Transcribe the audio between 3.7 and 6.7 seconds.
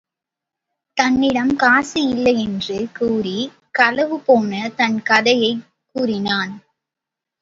களவுபோன தன் கதையைக் கூறினான்.